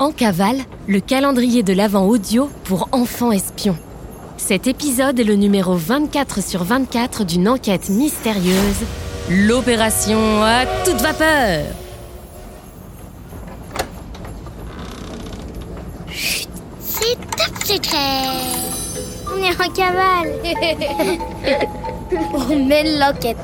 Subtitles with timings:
[0.00, 3.76] En cavale, le calendrier de l'Avent audio pour enfants espions.
[4.36, 8.84] Cet épisode est le numéro 24 sur 24 d'une enquête mystérieuse,
[9.28, 11.64] l'opération à toute vapeur.
[16.78, 18.22] C'est top secret
[19.34, 20.32] On est en cavale
[22.50, 23.36] On mène l'enquête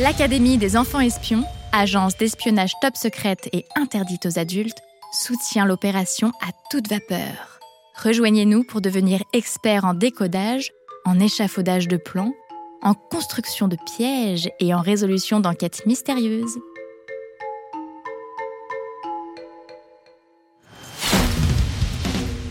[0.00, 4.78] L'Académie des enfants espions, agence d'espionnage top secrète et interdite aux adultes,
[5.12, 7.60] soutient l'opération à toute vapeur.
[8.02, 10.70] Rejoignez-nous pour devenir expert en décodage,
[11.04, 12.32] en échafaudage de plans,
[12.80, 16.56] en construction de pièges et en résolution d'enquêtes mystérieuses.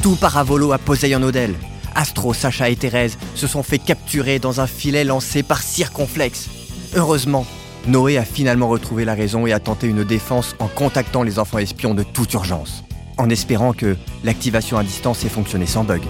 [0.04, 1.56] Tout Paravolo a posé en Odell.
[1.96, 6.48] Astro, Sacha et Thérèse se sont fait capturer dans un filet lancé par Circonflexe.
[6.96, 7.46] Heureusement,
[7.86, 11.60] Noé a finalement retrouvé la raison et a tenté une défense en contactant les enfants
[11.60, 12.84] espions de toute urgence,
[13.18, 16.02] en espérant que l'activation à distance ait fonctionné sans bug.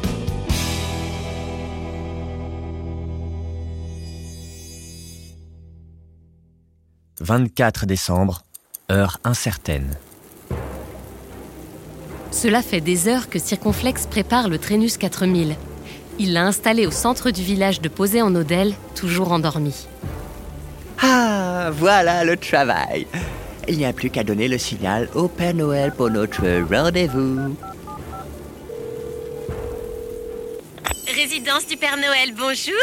[7.22, 8.44] «24 décembre,
[8.90, 9.98] heure incertaine.
[12.32, 15.58] Cela fait des heures que Circonflexe prépare le Trainus 4000.
[16.20, 19.88] Il l'a installé au centre du village de Posé en Odelle, toujours endormi.
[21.02, 23.08] Ah, voilà le travail.
[23.68, 26.42] Il n'y a plus qu'à donner le signal au Père Noël pour notre
[26.74, 27.56] rendez-vous.
[31.14, 32.74] Résidence du Père Noël, bonjour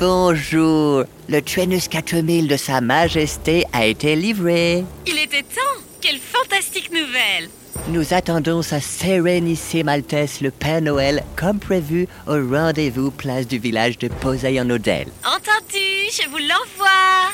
[0.00, 1.04] Bonjour.
[1.28, 4.84] Le Trainus 4000 de Sa Majesté a été livré.
[5.06, 7.48] Il était temps Quelle fantastique nouvelle
[7.88, 13.98] Nous attendons sa Sérénissime Altesse le Père Noël comme prévu au rendez-vous place du village
[13.98, 15.08] de Posey en Odelle.
[15.24, 17.32] Entendu, je vous l'envoie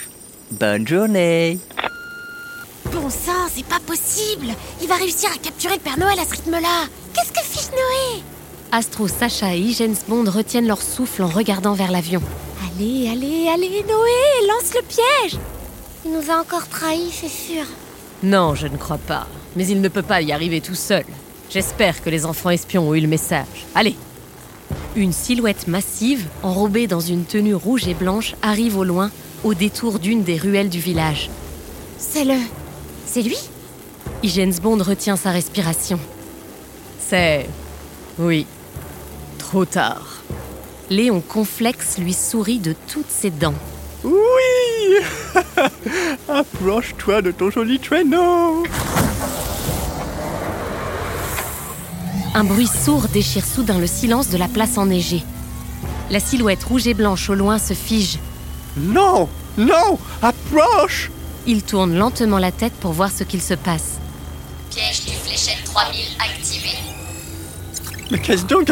[0.51, 1.59] Bonne journée.
[2.93, 4.47] Bon sang, c'est pas possible
[4.81, 8.23] Il va réussir à capturer le Père Noël à ce rythme-là Qu'est-ce que fiche Noé?
[8.71, 12.21] Astro, Sacha et Higgins Bond retiennent leur souffle en regardant vers l'avion.
[12.67, 15.39] Allez, allez, allez, Noé, lance le piège
[16.05, 17.65] Il nous a encore trahis, c'est sûr.
[18.23, 19.27] Non, je ne crois pas.
[19.57, 21.05] Mais il ne peut pas y arriver tout seul.
[21.51, 23.67] J'espère que les enfants espions ont eu le message.
[23.75, 23.97] Allez
[24.97, 29.11] Une silhouette massive, enrobée dans une tenue rouge et blanche, arrive au loin,
[29.45, 31.31] au détour d'une des ruelles du village.
[31.99, 32.35] C'est le...
[33.07, 33.37] C'est lui?
[34.23, 36.01] Higgins Bond retient sa respiration.
[36.99, 37.47] C'est...
[38.19, 38.47] Oui.
[39.39, 40.23] Trop tard.
[40.91, 43.55] Léon Conflex lui sourit de toutes ses dents.
[44.03, 44.13] Oui
[46.29, 48.65] Approche-toi de ton joli traîneau
[52.35, 55.23] Un bruit sourd déchire soudain le silence de la place enneigée.
[56.11, 58.19] La silhouette rouge et blanche au loin se fige.
[58.77, 61.11] Non Non Approche
[61.47, 63.99] Il tourne lentement la tête pour voir ce qu'il se passe.
[64.71, 66.71] Piège du fléchette 3000 activé.
[68.11, 68.71] Mais qu'est-ce donc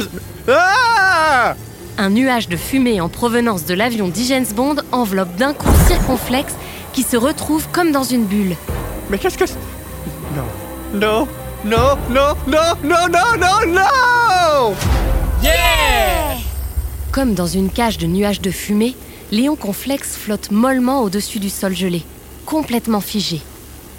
[0.48, 1.54] Ah
[1.98, 6.54] Un nuage de fumée en provenance de l'avion d'Higgins Bond enveloppe d'un coup circonflexe
[6.92, 8.56] qui se retrouve comme dans une bulle.
[9.10, 9.54] Mais qu'est-ce que c'est?
[10.34, 10.44] Non
[10.94, 11.28] Non
[11.64, 14.74] Non Non Non Non Non Non Non
[17.12, 18.96] Comme dans une cage de nuages de fumée,
[19.32, 22.02] Léon Conflex flotte mollement au-dessus du sol gelé,
[22.44, 23.40] complètement figé.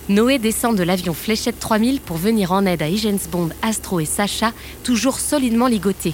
[0.08, 4.06] Noé descend de l'avion Fléchette 3000 pour venir en aide à Higgins Bond, Astro et
[4.06, 4.52] Sacha,
[4.84, 6.14] toujours solidement ligotés.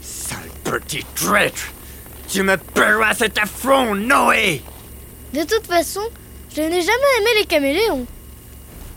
[0.00, 1.72] Sale petit traître
[2.28, 4.62] Tu me paieras cet affront, Noé
[5.34, 6.02] De toute façon,
[6.54, 8.06] je n'ai jamais aimé les caméléons.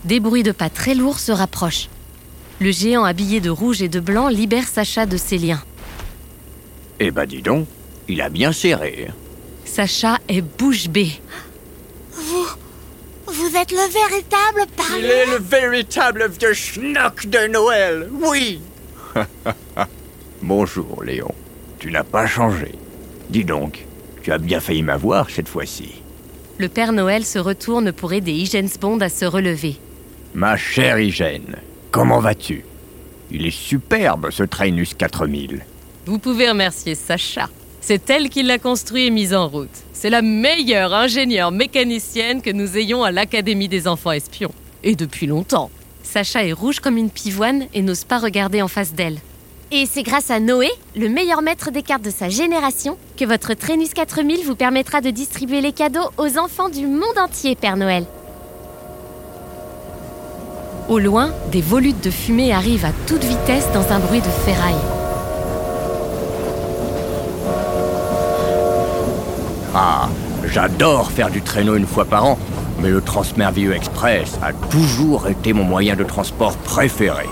[0.04, 1.88] Des bruits de pas très lourds se rapprochent.
[2.60, 5.64] Le géant habillé de rouge et de blanc libère Sacha de ses liens.
[6.98, 7.66] Eh ben dis donc,
[8.08, 9.08] il a bien serré.
[9.64, 11.12] Sacha est bouche bée.
[12.12, 12.46] Vous...
[13.26, 18.60] Vous êtes le véritable Père Il est le véritable vieux schnock de Noël Oui
[20.42, 21.34] Bonjour Léon.
[21.78, 22.72] Tu n'as pas changé.
[23.28, 23.84] Dis donc,
[24.22, 26.02] tu as bien failli m'avoir cette fois-ci.
[26.58, 29.76] Le Père Noël se retourne pour aider Higgins Bond à se relever.
[30.34, 31.56] Ma chère Hygiène,
[31.90, 32.64] comment vas-tu?
[33.30, 35.64] Il est superbe ce Trainus 4000.
[36.06, 37.48] Vous pouvez remercier Sacha.
[37.80, 39.68] C'est elle qui l'a construit et mis en route.
[39.92, 44.52] C'est la meilleure ingénieure mécanicienne que nous ayons à l'Académie des enfants espions.
[44.84, 45.68] Et depuis longtemps.
[46.04, 49.18] Sacha est rouge comme une pivoine et n'ose pas regarder en face d'elle.
[49.72, 53.54] Et c'est grâce à Noé, le meilleur maître des cartes de sa génération, que votre
[53.54, 58.06] Trainus 4000 vous permettra de distribuer les cadeaux aux enfants du monde entier, Père Noël.
[60.88, 64.95] Au loin, des volutes de fumée arrivent à toute vitesse dans un bruit de ferraille.
[70.56, 72.38] J'adore faire du traîneau une fois par an,
[72.80, 77.26] mais le Transmerveilleux Express a toujours été mon moyen de transport préféré.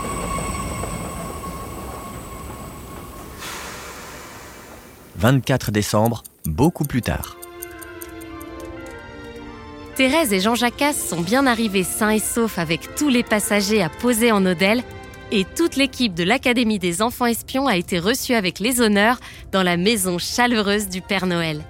[5.17, 7.38] «24 décembre, beaucoup plus tard.
[9.94, 13.88] Thérèse et Jean Jacques sont bien arrivés sains et saufs avec tous les passagers à
[13.88, 14.82] poser en Odelle
[15.32, 19.19] et toute l'équipe de l'Académie des enfants espions a été reçue avec les honneurs
[19.50, 21.65] dans la maison chaleureuse du Père Noël.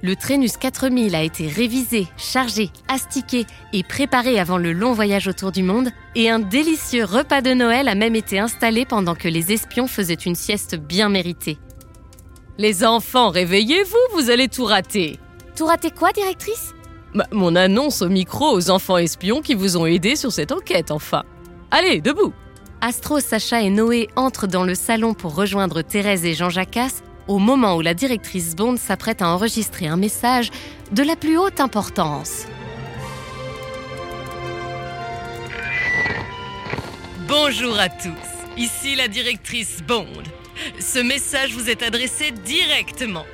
[0.00, 5.50] Le Trainus 4000 a été révisé, chargé, astiqué et préparé avant le long voyage autour
[5.50, 9.52] du monde et un délicieux repas de Noël a même été installé pendant que les
[9.52, 11.58] espions faisaient une sieste bien méritée.
[12.58, 15.18] Les enfants, réveillez-vous, vous allez tout rater.
[15.56, 16.74] Tout raté quoi, directrice?
[17.14, 20.92] Bah, Mon annonce au micro aux enfants espions qui vous ont aidé sur cette enquête,
[20.92, 21.24] enfin.
[21.72, 22.32] Allez, debout
[22.80, 26.78] Astro, Sacha et Noé entrent dans le salon pour rejoindre Thérèse et Jean Jacques
[27.28, 30.50] au moment où la directrice Bond s'apprête à enregistrer un message
[30.90, 32.46] de la plus haute importance.
[37.28, 38.10] Bonjour à tous,
[38.56, 40.06] ici la directrice Bond.
[40.80, 43.26] Ce message vous est adressé directement.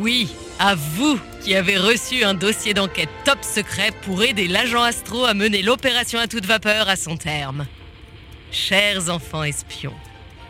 [0.00, 5.24] Oui, à vous qui avez reçu un dossier d'enquête top secret pour aider l'agent Astro
[5.24, 7.66] à mener l'opération à toute vapeur à son terme.
[8.50, 9.94] Chers enfants espions,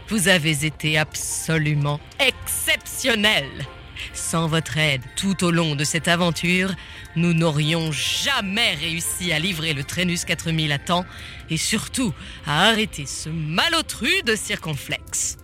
[0.09, 3.67] vous avez été absolument exceptionnels.
[4.13, 6.75] Sans votre aide tout au long de cette aventure,
[7.17, 11.07] nous n'aurions jamais réussi à livrer le Trainus 4000 à temps
[11.51, 12.13] et surtout
[12.47, 15.39] à arrêter ce malotru de circonflexe.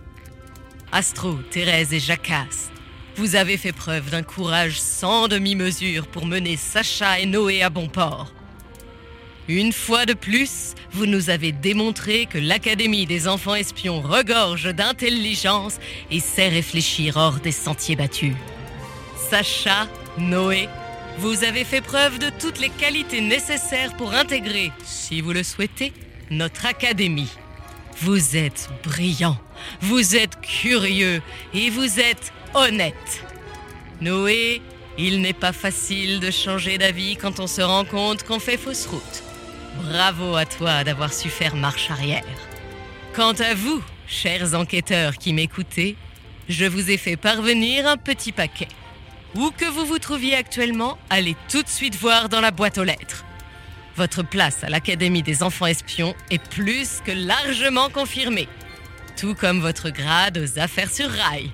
[0.91, 2.71] Astro, Thérèse et Jacasse,
[3.15, 7.87] vous avez fait preuve d'un courage sans demi-mesure pour mener Sacha et Noé à bon
[7.87, 8.33] port.
[9.49, 15.79] Une fois de plus, vous nous avez démontré que l'Académie des enfants espions regorge d'intelligence
[16.09, 18.35] et sait réfléchir hors des sentiers battus.
[19.29, 20.69] Sacha, Noé,
[21.17, 25.91] vous avez fait preuve de toutes les qualités nécessaires pour intégrer, si vous le souhaitez,
[26.31, 27.31] notre Académie.
[27.99, 29.37] Vous êtes brillants,
[29.81, 31.21] vous êtes curieux
[31.53, 33.25] et vous êtes honnêtes.
[33.99, 34.61] Noé,
[34.97, 38.85] il n'est pas facile de changer d'avis quand on se rend compte qu'on fait fausse
[38.85, 39.32] route.
[39.81, 42.23] Bravo à toi d'avoir su faire marche arrière.
[43.15, 45.95] Quant à vous, chers enquêteurs qui m'écoutez,
[46.47, 48.67] je vous ai fait parvenir un petit paquet.
[49.35, 52.83] Où que vous vous trouviez actuellement, allez tout de suite voir dans la boîte aux
[52.83, 53.25] lettres.
[53.95, 58.47] Votre place à l'Académie des enfants espions est plus que largement confirmée,
[59.19, 61.51] tout comme votre grade aux affaires sur rail.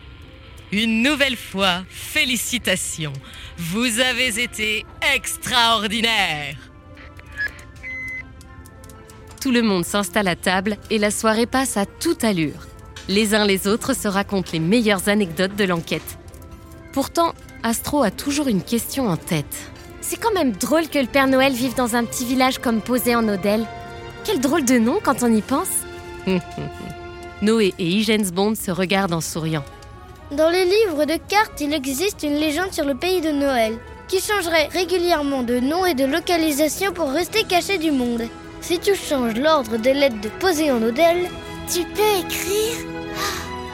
[0.71, 3.13] Une nouvelle fois, félicitations,
[3.57, 6.68] vous avez été extraordinaire.
[9.41, 12.67] Tout le monde s'installe à table et la soirée passe à toute allure.
[13.07, 16.17] Les uns les autres se racontent les meilleures anecdotes de l'enquête.
[16.91, 17.33] Pourtant,
[17.63, 19.71] Astro a toujours une question en tête.
[20.01, 23.15] C'est quand même drôle que le Père Noël vive dans un petit village comme posé
[23.15, 23.65] en Odelle.
[24.25, 25.69] Quel drôle de nom quand on y pense.
[27.41, 29.63] Noé et Higgins Bond se regardent en souriant.
[30.31, 33.77] Dans les livres de cartes, il existe une légende sur le pays de Noël,
[34.09, 38.23] qui changerait régulièrement de nom et de localisation pour rester caché du monde.
[38.61, 41.29] Si tu changes l'ordre des lettres de poser en Odelle,
[41.71, 42.75] tu peux écrire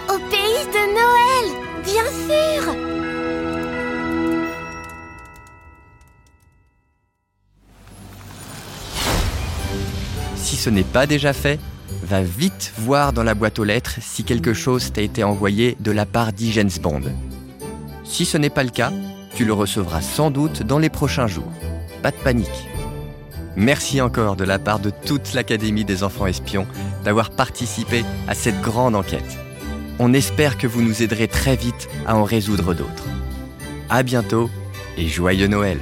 [0.10, 1.46] Au pays de Noël,
[1.84, 2.76] bien sûr
[10.36, 11.60] Si ce n'est pas déjà fait,
[12.04, 15.92] va vite voir dans la boîte aux lettres si quelque chose t'a été envoyé de
[15.92, 17.02] la part d'Higgins Bond.
[18.04, 18.94] Si ce n'est pas le cas,
[19.36, 21.52] tu le recevras sans doute dans les prochains jours.
[22.04, 22.68] Pas de panique.
[23.56, 26.68] Merci encore de la part de toute l'Académie des enfants espions
[27.04, 29.38] d'avoir participé à cette grande enquête.
[29.98, 33.08] On espère que vous nous aiderez très vite à en résoudre d'autres.
[33.90, 34.50] À bientôt
[34.98, 35.80] et joyeux Noël!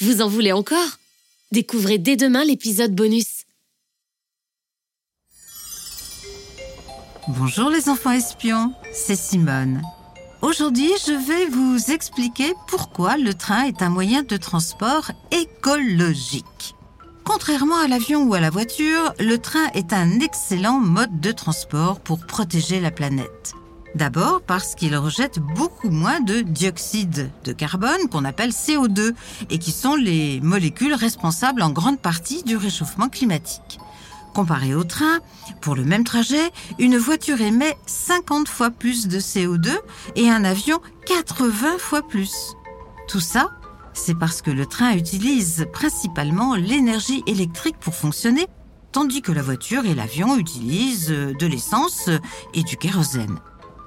[0.00, 0.98] Vous en voulez encore?
[1.52, 3.37] Découvrez dès demain l'épisode bonus.
[7.36, 9.82] Bonjour les enfants espions, c'est Simone.
[10.40, 16.74] Aujourd'hui, je vais vous expliquer pourquoi le train est un moyen de transport écologique.
[17.24, 22.00] Contrairement à l'avion ou à la voiture, le train est un excellent mode de transport
[22.00, 23.52] pour protéger la planète.
[23.94, 29.12] D'abord parce qu'il rejette beaucoup moins de dioxyde de carbone qu'on appelle CO2
[29.50, 33.78] et qui sont les molécules responsables en grande partie du réchauffement climatique.
[34.38, 35.18] Comparé au train,
[35.60, 39.76] pour le même trajet, une voiture émet 50 fois plus de CO2
[40.14, 42.54] et un avion 80 fois plus.
[43.08, 43.50] Tout ça,
[43.94, 48.46] c'est parce que le train utilise principalement l'énergie électrique pour fonctionner,
[48.92, 52.08] tandis que la voiture et l'avion utilisent euh, de l'essence
[52.54, 53.40] et du kérosène.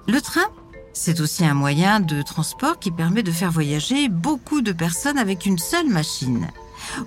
[0.09, 0.49] Le train,
[0.91, 5.45] c'est aussi un moyen de transport qui permet de faire voyager beaucoup de personnes avec
[5.45, 6.49] une seule machine.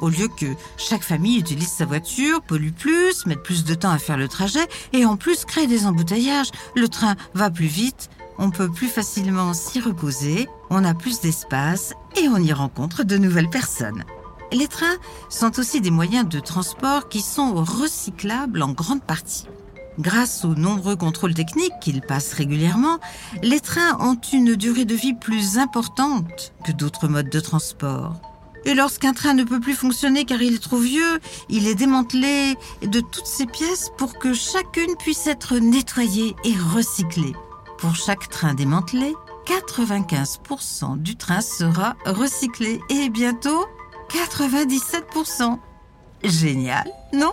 [0.01, 3.99] Au lieu que chaque famille utilise sa voiture, pollue plus, mette plus de temps à
[3.99, 8.51] faire le trajet et en plus crée des embouteillages, le train va plus vite, on
[8.51, 13.51] peut plus facilement s'y reposer, on a plus d'espace et on y rencontre de nouvelles
[13.51, 14.05] personnes.
[14.53, 14.97] Les trains
[15.29, 19.47] sont aussi des moyens de transport qui sont recyclables en grande partie.
[19.99, 22.99] Grâce aux nombreux contrôles techniques qu'ils passent régulièrement,
[23.43, 28.21] les trains ont une durée de vie plus importante que d'autres modes de transport.
[28.67, 32.57] Et lorsqu'un train ne peut plus fonctionner car il est trop vieux, il est démantelé
[32.83, 37.35] de toutes ses pièces pour que chacune puisse être nettoyée et recyclée.
[37.79, 39.15] Pour chaque train démantelé,
[39.47, 43.67] 95% du train sera recyclé et bientôt
[44.11, 45.59] 97%.
[46.23, 47.33] Génial, non?